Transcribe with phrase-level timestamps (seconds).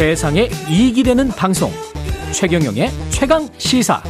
[0.00, 1.68] 세상에 이익이 되는 방송
[2.32, 4.00] 최경영의 최강 시사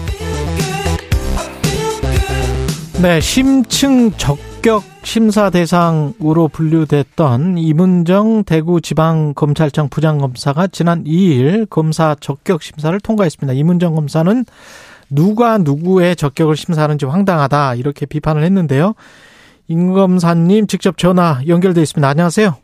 [3.02, 13.52] 네, 심층 적격 심사 대상으로 분류됐던 이문정 대구지방검찰청 부장검사가 지난 2일 검사 적격 심사를 통과했습니다.
[13.58, 14.44] 이문정 검사는
[15.10, 18.94] 누가 누구의 적격을 심사하는지 황당하다 이렇게 비판을 했는데요.
[19.66, 22.08] 임 검사님 직접 전화 연결돼 있습니다.
[22.08, 22.54] 안녕하세요.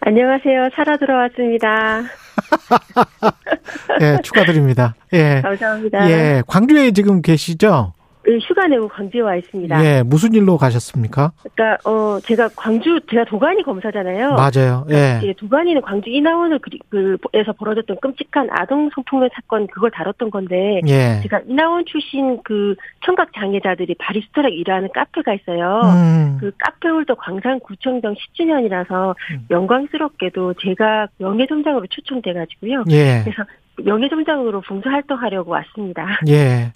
[0.00, 0.70] 안녕하세요.
[0.74, 2.21] 살아 들어왔습니다.
[4.00, 4.94] 예, 축하드립니다.
[5.12, 5.40] 예.
[5.42, 6.10] 감사합니다.
[6.10, 7.94] 예, 광주에 지금 계시죠?
[8.24, 9.84] 네, 휴가 내고 광주에 와 있습니다.
[9.84, 11.32] 예, 무슨 일로 가셨습니까?
[11.54, 14.34] 그러니까 어 제가 광주 제가 도가니 검사잖아요.
[14.34, 14.86] 맞아요.
[14.90, 15.20] 예.
[15.22, 21.20] 예, 도가니는 광주 이나원을 그에서 벌어졌던 끔찍한 아동 성폭력 사건 그걸 다뤘던 건데 예.
[21.22, 25.80] 제가 이나원 출신 그 청각 장애자들이 바리스타로 일하는 카페가 있어요.
[25.84, 29.46] 음, 그 카페홀더 광산구청장 10주년이라서 음.
[29.50, 32.84] 영광스럽게도 제가 명예점장으로 초청돼가지고요.
[32.90, 33.22] 예.
[33.24, 33.44] 그래서
[33.78, 36.06] 명예점장으로 봉사활동하려고 왔습니다.
[36.28, 36.72] 예.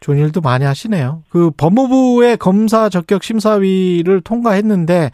[0.00, 1.22] 좋은 일도 많이 하시네요.
[1.28, 5.10] 그 법무부의 검사 적격 심사위를 통과했는데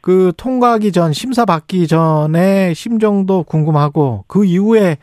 [0.00, 4.96] 그 통과하기 전 심사 받기 전에 심정도 궁금하고 그 이후에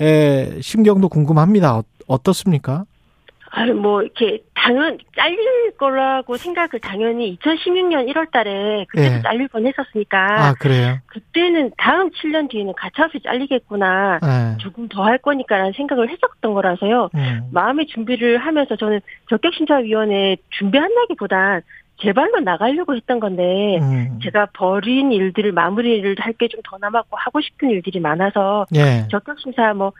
[0.00, 1.76] 에, 심경도 궁금합니다.
[1.76, 2.84] 어, 어떻습니까?
[3.50, 9.22] 아유, 뭐, 이렇게, 당연, 잘릴 거라고 생각을 당연히 2016년 1월 달에 그때도 예.
[9.22, 10.18] 잘릴 뻔 했었으니까.
[10.48, 10.98] 아, 그래요?
[11.06, 14.18] 그때는 다음 7년 뒤에는 가차없이 잘리겠구나.
[14.22, 14.58] 예.
[14.58, 17.08] 조금 더 할 거니까라는 생각을 했었던 거라서요.
[17.14, 17.48] 음.
[17.50, 21.62] 마음의 준비를 하면서 저는 적격심사위원회 준비한다기보단
[22.00, 24.18] 제 발로 나가려고 했던 건데, 음.
[24.22, 29.08] 제가 버린 일들을 마무리를 할 게 좀 더 남았고 하고 싶은 일들이 많아서 예.
[29.10, 29.92] 적격심사 뭐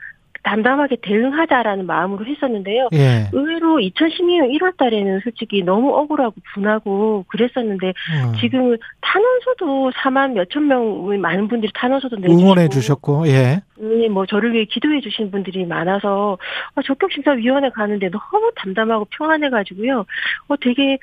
[0.43, 2.89] 담담하게 대응하자라는 마음으로 했었는데요.
[2.93, 3.29] 예.
[3.33, 8.33] 의외로 2012년 1월 달에는 솔직히 너무 억울하고 분하고 그랬었는데 음.
[8.39, 13.61] 지금은 탄원서도 4만 몇천 명의 많은 분들이 탄원서도 내주시고 응원해 주셨고, 예.
[13.77, 16.37] 네, 뭐 저를 위해 기도해 주신 분들이 많아서
[16.75, 20.05] 아, 적격심사위원회 가는데 너무 담담하고 평안해가지고요.
[20.47, 20.97] 어, 되게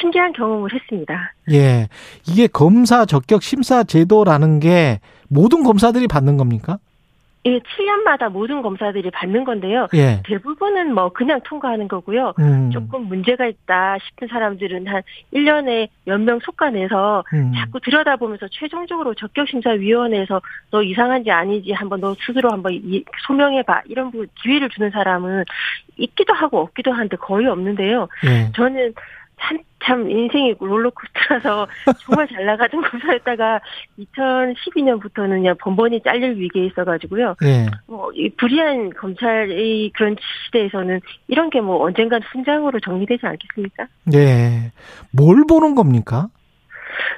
[0.00, 1.32] 신기한 경험을 했습니다.
[1.50, 1.88] 예.
[2.28, 6.78] 이게 검사 적격 심사 제도라는 게 모든 검사들이 받는 겁니까?
[7.48, 9.86] 이게 7년마다 모든 검사들이 받는 건데요.
[9.94, 10.22] 예.
[10.24, 12.34] 대부분은 뭐 그냥 통과하는 거고요.
[12.38, 12.70] 음.
[12.70, 17.52] 조금 문제가 있다 싶은 사람들은 한 1년에 몇 명 속간해서 음.
[17.56, 24.26] 자꾸 들여다보면서 최종적으로 적격심사위원회에서 너 이상한지 아닌지 한번 너 스스로 한번 이- 소명해봐 이런 부-
[24.42, 25.44] 기회를 주는 사람은
[25.96, 28.08] 있기도 하고 없기도 한데 거의 없는데요.
[28.26, 28.52] 예.
[28.54, 28.92] 저는
[29.38, 31.66] 한참 인생이 롤러코스터라서
[32.00, 33.60] 정말 잘 나가던 검사였다가
[33.98, 37.36] 2012년부터는 그냥 번번이 잘릴 위기에 있어가지고요.
[37.44, 37.66] 예.
[37.86, 40.16] 뭐, 이 불의한 검찰의 그런
[40.46, 43.86] 시대에서는 이런 게 뭐 언젠간 훈장으로 정리되지 않겠습니까?
[44.14, 44.72] 예.
[45.12, 46.28] 뭘 보는 겁니까?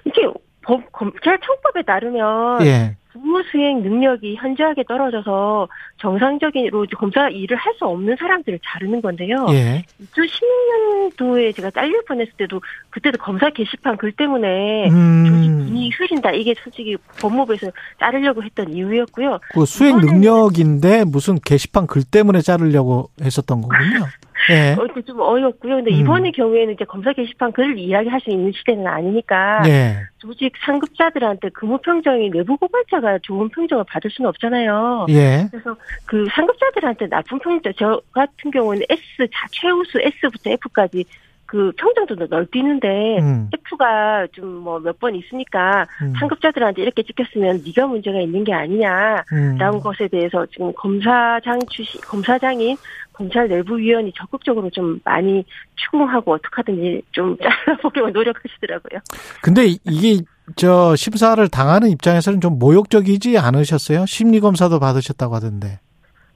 [0.04, 0.22] 이게
[0.62, 2.97] 법, 검찰 청법에 따르면 예.
[3.12, 9.47] 직무 수행 능력이 현저하게 떨어져서 정상적으로 검사 일을 할 수 없는 사람들을 자르는 건데요.
[9.50, 9.82] 예.
[10.15, 12.60] 2016년도에 제가 잘릴 뻔했을 때도
[12.91, 15.65] 그때도 검사 게시판 글 때문에 조직 음.
[15.66, 16.32] 분위기 흐린다.
[16.32, 19.38] 이게 솔직히 법무부에서 자르려고 했던 이유였고요.
[19.54, 24.06] 그 수행 능력인데 무슨 게시판 글 때문에 자르려고 했었던 거군요.
[24.50, 24.77] 예.
[24.78, 25.77] 어, 이거 좀 어이없고요.
[25.77, 25.97] 근데 음.
[25.97, 29.97] 이번의 경우에는 이제 검사 게시판 글 이야기할 수 있는 시대는 아니니까 예.
[30.19, 35.06] 조직 상급자들한테 근무 평정이 내부 고발자가 좋은 평정을 받을 수는 없잖아요.
[35.11, 35.47] 예.
[35.50, 39.00] 그래서 그 상급자들한테 나쁜 평정, 저 같은 경우는 S,
[39.33, 41.05] 자, 최우수 S부터 F까지
[41.50, 43.50] 그 평정도 넓히는데 음.
[43.53, 46.12] F가 좀 뭐 몇 번 있으니까 음.
[46.21, 49.25] 상급자들한테 이렇게 찍혔으면 네가 문제가 있는 게 아니냐.
[49.33, 49.56] 음.
[49.59, 52.77] 라는 것에 대해서 지금 검사장 출신, 검사장인
[53.12, 55.44] 검찰 내부 위원이 적극적으로 좀 많이
[55.75, 59.00] 추궁하고 어떻게든지 좀 잘라보려고 노력하시더라고요.
[59.43, 60.22] 근데 이게
[60.55, 64.06] 저 심사를 당하는 입장에서는 좀 모욕적이지 않으셨어요?
[64.06, 65.81] 심리 검사도 받으셨다고 하던데.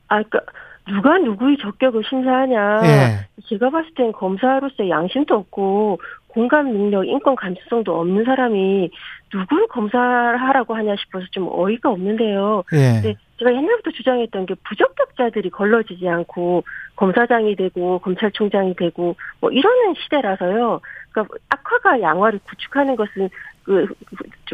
[0.09, 0.41] 아, 그니까,
[0.87, 2.81] 누가 누구의 적격을 심사하냐.
[2.85, 3.43] 예.
[3.49, 8.91] 제가 봤을 땐 검사로서 양심도 없고, 공감 능력, 인권 감수성도 없는 사람이
[9.33, 12.65] 누구를 검사하라고 하냐 싶어서 좀 어이가 없는데요.
[12.73, 13.01] 예.
[13.03, 16.65] 네, 제가 옛날부터 주장했던 게 부적격자들이 걸러지지 않고
[16.97, 20.81] 검사장이 되고 검찰총장이 되고 뭐 이러는 시대라서요.
[21.15, 23.31] 그러니까 악화가 양화를 구축하는 것은
[23.65, 23.87] 그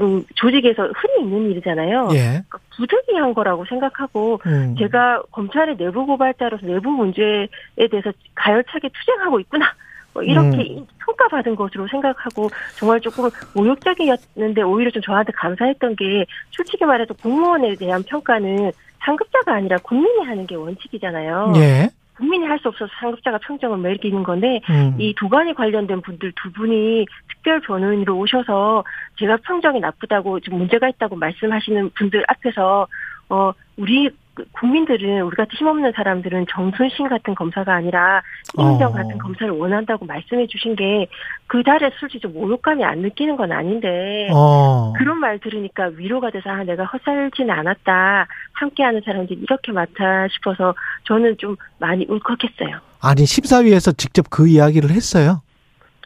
[0.00, 2.08] 좀 조직에서 흔히 있는 일이잖아요.
[2.12, 2.42] 예.
[2.48, 4.74] 그러니까 부득이한 거라고 생각하고 음.
[4.78, 7.48] 제가 검찰의 내부 고발자로서 내부 문제에
[7.90, 9.66] 대해서 가열차게 투쟁하고 있구나.
[10.12, 10.86] 뭐 이렇게 음.
[10.98, 18.02] 평가받은 것으로 생각하고 정말 조금 모욕적이었는데 오히려 좀 저한테 감사했던 게 솔직히 말해서 공무원에 대한
[18.02, 18.72] 평가는
[19.04, 21.52] 상급자가 아니라 국민이 하는 게 원칙이잖아요.
[21.56, 21.90] 예.
[22.20, 24.94] 국민이 할 수 없어서 상급자가 평점을 매기는 건데 음.
[24.98, 28.84] 이 도관이 관련된 분들 두 분이 특별 변호인으로 오셔서
[29.18, 32.86] 제가 평정이 나쁘다고 좀 문제가 있다고 말씀하시는 분들 앞에서
[33.30, 34.14] 어 우리 그
[34.52, 38.22] 국민들은 우리 같은 힘없는 사람들은 정순신 같은 검사가 아니라
[38.58, 38.94] 이민정 어.
[38.94, 41.06] 같은 검사를 원한다고 말씀해 주신 게
[41.50, 44.92] 그 달에 솔직히 좀 모욕감이 안 느끼는 건 아닌데 어.
[44.96, 50.76] 그런 말 들으니까 위로가 돼서 아 내가 헛살지는 않았다 함께하는 사람들이 이렇게 많다 싶어서
[51.08, 52.78] 저는 좀 많이 울컥했어요.
[53.00, 55.42] 아니 심사위에서 직접 그 이야기를 했어요.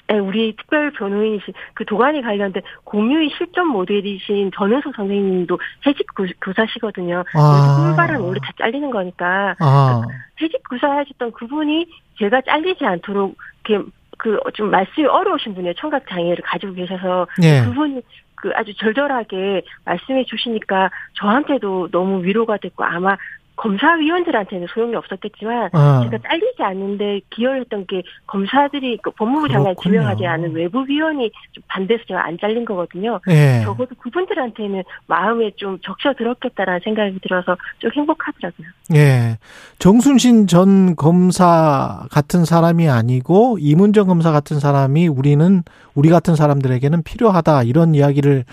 [0.07, 7.25] 네, 우리 특별 변호인이신 그 도관이 관련된 공유의 실전 모델이신 전은석 선생님도 해직 구- 교사시거든요.
[7.35, 7.77] 아.
[7.97, 10.03] 꿀발은 원래 다 잘리는 거니까 아.
[10.41, 11.87] 해직 교사 하셨던 그분이
[12.19, 13.37] 제가 잘리지 않도록
[13.67, 13.85] 이렇게
[14.19, 15.75] 그 좀 말씀이 어려우신 분이에요.
[15.75, 17.63] 청각 장애를 가지고 계셔서 예.
[17.65, 18.01] 그분이
[18.37, 23.17] 그 아주 절절하게 말씀해 주시니까 저한테도 너무 위로가 됐고 아마
[23.57, 26.03] 검사위원들한테는 소용이 없었겠지만 어.
[26.05, 29.93] 제가 잘리지 않는데 기여했던 게 검사들이 그 법무부 장관 그렇군요.
[29.93, 33.21] 지명하지 않은 외부 위원이 좀 반대해서 제가 안 잘린 거거든요.
[33.29, 33.63] 예.
[33.65, 38.67] 적어도 그분들한테는 마음에 좀 적셔 들었겠다라는 생각이 들어서 좀 행복하더라고요.
[38.95, 39.39] 예.
[39.79, 45.63] 정순신 전 검사 같은 사람이 아니고 이문정 검사 같은 사람이 우리는
[45.95, 48.45] 우리 같은 사람들에게는 필요하다 이런 이야기를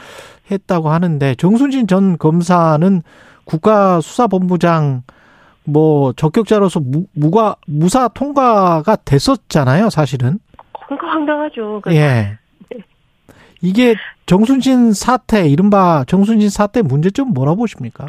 [0.51, 3.01] 했다고 하는데 정순신 전 검사는
[3.45, 5.03] 국가수사본부장
[5.63, 10.39] 뭐 적격자로서 무, 무가 무사 통과가 됐었잖아요, 사실은.
[10.87, 11.81] 그러니까 황당하죠.
[11.83, 12.37] 그 예.
[13.61, 13.95] 이게
[14.25, 18.07] 정순신 사태, 이른바 정순신 사태 문제점 뭐라고 보십니까?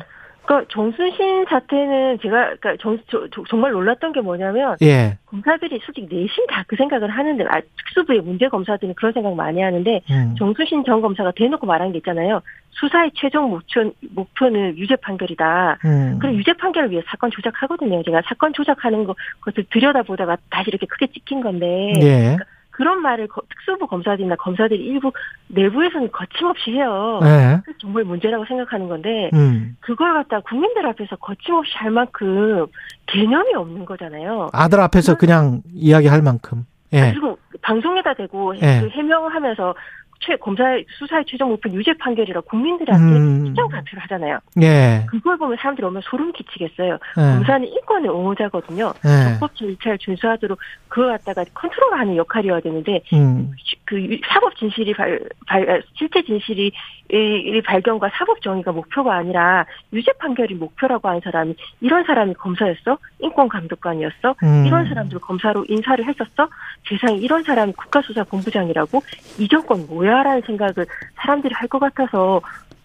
[0.53, 5.17] 그러니까 정순신 사태는 제가 그러니까 정, 저- 저- 정말 놀랐던 게 뭐냐면 예.
[5.27, 10.01] 검사들이 솔직히 내심 다 그 생각을 하는데 아, 특수부의 문제 검사들은 그런 생각 많이 하는데
[10.11, 10.35] 음.
[10.39, 12.41] 정순신 전 검사가 대놓고 말한 게 있잖아요.
[12.71, 15.79] 수사의 최종 목표, 목표는 유죄 판결이다.
[15.85, 16.19] 음.
[16.21, 18.03] 그럼 유죄 판결을 위해 사건 조작하거든요.
[18.05, 21.93] 제가 사건 조작하는 거, 그것을 들여다보다가 다시 이렇게 크게 찍힌 건데.
[22.01, 22.37] 예.
[22.39, 22.45] 그
[22.79, 25.13] 런 말을 거- 특수부 검사들이나 검사들이 일부
[25.49, 27.21] 내부에서는 거침없이 해요.
[27.23, 27.61] 예.
[27.65, 29.77] 그래서 정말 문제라고 생각하는 건데, 음.
[29.81, 32.67] 그걸 갖다 국민들 앞에서 거침없이 할 만큼
[33.07, 34.49] 개념이 없는 거잖아요.
[34.53, 36.65] 아들 앞에서 그냥 이야기할 만큼.
[36.95, 37.11] 예.
[37.13, 38.81] 그리고 방송에다 대고 예.
[38.81, 39.75] 그 해명하면서
[40.25, 40.63] 최, 검사,
[40.99, 43.47] 수사의 최종 목표 유죄 판결이라 국민들한테 음.
[43.49, 44.39] 시정 발표를 하잖아요.
[44.63, 45.05] 예.
[45.09, 46.93] 그걸 보면 사람들이 오면 소름 끼치겠어요.
[46.95, 47.21] 예.
[47.21, 48.93] 검사는 인권의 옹호자거든요.
[49.05, 49.33] 예.
[49.35, 50.57] 적법 절차를 준수하도록
[50.89, 53.51] 그걸 갖다가 컨트롤하는 역할이어야 되는데 음.
[53.85, 56.71] 그 유- 사법 진실이 발, 발 아, 실제 진실이
[57.13, 62.97] 이, 이 발견과 사법 정의가 목표가 아니라 유죄 판결이 목표라고 하는 사람이 이런 사람이 검사였어?
[63.19, 64.35] 인권 감독관이었어?
[64.45, 64.67] 음.
[64.67, 66.49] 이런 사람들 검사로 인사를 했었어?
[66.89, 69.03] 세상에 이런 사람이 국가수사본부장이라고
[69.39, 70.85] 이 정권 뭐야 라는 생각을
[71.17, 72.41] 사람들이 할 것 같아서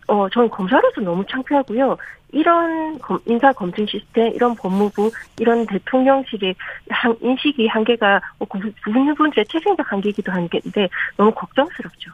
[0.08, 1.98] 어 저는 검사로서 너무 창피하고요.
[2.32, 5.10] 이런 검- 인사 검증 시스템, 이런 법무부,
[5.40, 6.56] 이런 대통령실의
[6.90, 10.60] 한, 인식이 한계가 뭐그 부분들의 태생적 한계이기도 한데
[11.18, 12.12] 너무 걱정스럽죠.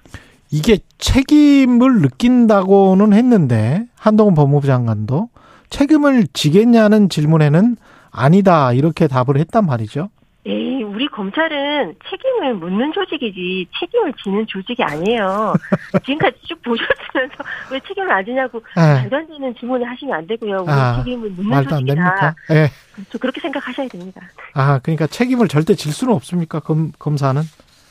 [0.52, 5.30] 이게 책임을 느낀다고는 했는데 한동훈 법무부 장관도
[5.70, 7.76] 책임을 지겠냐는 질문에는
[8.12, 10.10] 아니다 이렇게 답을 했단 말이죠.
[10.46, 15.54] 에이, 우리 검찰은 책임을 묻는 조직이지 책임을 지는 조직이 아니에요.
[16.06, 17.36] 지금까지 쭉 보셨으면서
[17.72, 18.82] 왜 책임을 안 지냐고 예.
[18.82, 20.62] 말도 안 되는 질문을 하시면 안 되고요.
[20.62, 22.36] 우리 아, 책임을 묻는 말도 안 조직이다.
[22.52, 22.70] 예.
[23.10, 24.22] 저 그렇게 생각하셔야 됩니다.
[24.54, 26.60] 아 그러니까 책임을 절대 질 수는 없습니까?
[26.60, 27.42] 검, 검사는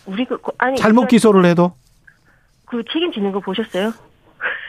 [0.06, 1.72] 우리 그 아니 잘못 우리가 기소를 해도
[2.66, 3.92] 그 책임지는 거 보셨어요?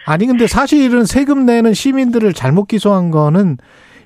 [0.05, 3.57] 아니 근데 사실은 세금 내는 시민들을 잘못 기소한 거는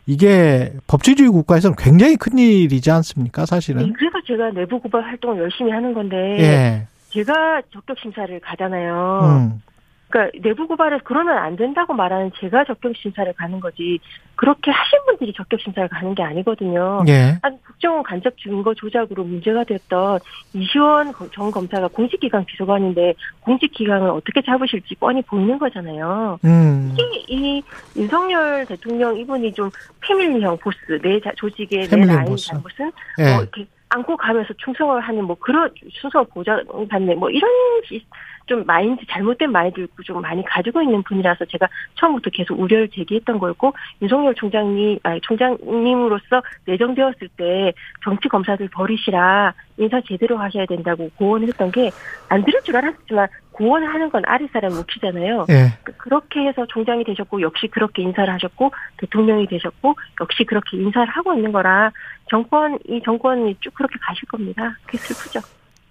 [0.07, 3.45] 이게 법치주의 국가에서는 굉장히 큰 일이지 않습니까?
[3.45, 3.93] 사실은.
[3.93, 6.87] 그래서 제가 내부 고발 활동을 열심히 하는 건데 예.
[7.09, 9.19] 제가 적격 심사를 가잖아요.
[9.23, 9.61] 음.
[10.09, 13.99] 그러니까 내부 고발을 그러면 안 된다고 말하는 제가 적격 심사를 가는 거지
[14.35, 17.03] 그렇게 하신 분들이 적격 심사를 가는 게 아니거든요.
[17.07, 17.37] 예.
[17.41, 20.19] 한 국정원 간접 증거 조작으로 문제가 됐던
[20.53, 26.39] 이시원 전 검사가 공직기강 비서관인데 공직기강을 어떻게 잡으실지 뻔히 보이는 거잖아요.
[26.45, 26.95] 음.
[26.97, 27.63] 이, 이
[27.97, 29.69] 윤석열 대통령 이분이 좀
[30.01, 32.47] 패밀리형 보스 내 자- 조직의 내 라인 보스.
[32.47, 33.33] 잘못은 예.
[33.33, 37.15] 뭐 이렇게 안고 가면서 충성을 하는 뭐 그런 순서 보장받네.
[37.15, 37.50] 뭐 이런
[37.86, 38.06] 시-
[38.46, 43.74] 좀 마인드 잘못된 마인드를 좀 많이 가지고 있는 분이라서 제가 처음부터 계속 우려를 제기했던 거였고
[44.01, 51.72] 윤석열 총장님 아니 총장님으로서 내정되었을 때 정치 검사들 버리시라 인사 제대로 하셔야 된다고 고언을 했던
[51.72, 51.91] 게
[52.29, 55.45] 안 들을 줄 알았지만 고언을 하는 건 아랫 사람 몫이잖아요.
[55.49, 55.73] 예.
[55.83, 61.33] 그- 그렇게 해서 총장이 되셨고 역시 그렇게 인사를 하셨고 대통령이 되셨고 역시 그렇게 인사를 하고
[61.33, 61.91] 있는 거라
[62.29, 64.75] 정권 이 정권이 쭉 그렇게 가실 겁니다.
[64.85, 65.39] 그게 슬프죠.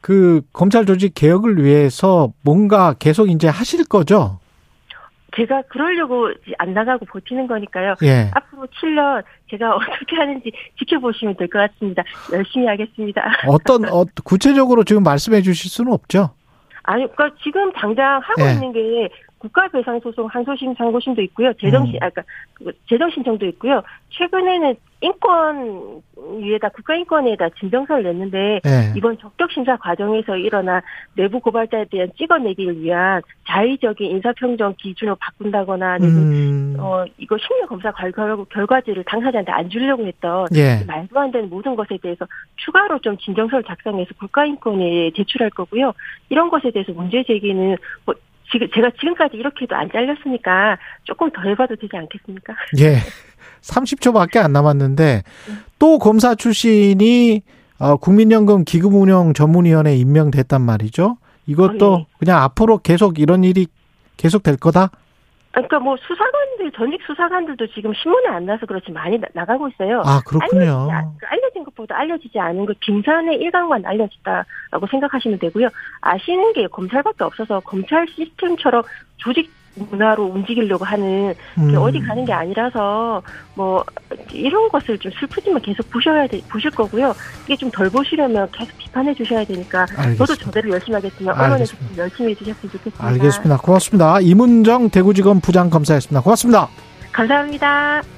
[0.01, 4.39] 그 검찰 조직 개혁을 위해서 뭔가 계속 이제 하실 거죠?
[5.37, 7.95] 제가 그러려고 안 나가고 버티는 거니까요.
[8.05, 8.31] 예.
[8.33, 12.03] 앞으로 7년 제가 어떻게 하는지 지켜보시면 될 것 같습니다.
[12.33, 13.23] 열심히 하겠습니다.
[13.49, 16.31] 어떤 어, 구체적으로 지금 말씀해 주실 수는 없죠.
[16.87, 18.53] 아니, 그러니까 지금 당장 하고 예.
[18.53, 21.53] 있는 게 국가배상 소송 항소심 상고심도 있고요.
[21.55, 21.99] 재정신 음.
[22.03, 22.23] 아까
[22.55, 23.83] 그 재정 신청도 있고요.
[24.11, 26.01] 최근에는 인권
[26.41, 28.93] 위에다 국가인권위에다 진정서를 냈는데 예.
[28.97, 30.81] 이번 적격 심사 과정에서 일어난
[31.15, 36.77] 내부 고발자에 대한 찍어내기를 위한 자의적인 인사평정 기준을 바꾼다거나 음.
[36.79, 40.83] 어 이거 심리 검사 결과 결과지를 당사자한테 안 주려고 했던 예.
[40.87, 42.27] 말도 안 되는 모든 것에 대해서
[42.57, 45.93] 추가로 좀 진정서를 작성해서 국가인권에 제출할 거고요.
[46.31, 47.77] 이런 것에 대해서 문제 제기는
[48.07, 48.15] 뭐
[48.51, 52.55] 지금 제가 지금까지 이렇게도 안 잘렸으니까 조금 더 해봐도 되지 않겠습니까?
[52.81, 52.99] 예.
[53.63, 55.23] 30초밖에 안 남았는데
[55.79, 57.43] 또 검사 출신이
[57.79, 61.19] 어, 국민연금 기금운용 전문위원회 임명됐단 말이죠.
[61.47, 62.07] 이것도 어, 예.
[62.19, 63.67] 그냥 앞으로 계속 이런 일이
[64.17, 64.91] 계속 될 거다.
[65.57, 70.03] 그러니까 뭐 수사관들 전직 수사관들도 지금 신문에 안 나서 그렇지 많이 나, 나가고 있어요.
[70.05, 70.61] 아 그렇군요.
[70.61, 75.69] 알려지지, 않- 그 알려진 것보다 알려지지 않은 것 빙산의 일각만 알려졌다라고 생각하시면 되고요.
[76.03, 78.83] 아시는 게 검찰밖에 없어서 검찰 시스템처럼
[79.17, 81.71] 조직 문화로 움직이려고 하는 음.
[81.71, 83.23] 게 어디 가는 게 아니라서
[83.55, 83.85] 뭐
[84.33, 87.15] 이런 것을 좀 슬프지만 계속 보셔야 돼 보실 거고요.
[87.45, 90.25] 이게 좀 덜 보시려면 계속 비판해 주셔야 되니까 알겠습니다.
[90.27, 91.77] 저도 저대로 열심히 하겠지만 언론에서.
[91.77, 93.07] 좀 열심히 해주셨으면 좋겠습니다.
[93.07, 93.57] 알겠습니다.
[93.59, 94.21] 고맙습니다.
[94.21, 96.23] 이문정 대구지검 부장검사였습니다.
[96.23, 96.69] 고맙습니다.
[97.13, 98.16] 감사합니다.